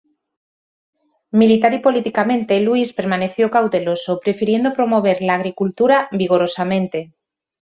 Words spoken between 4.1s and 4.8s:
prefiriendo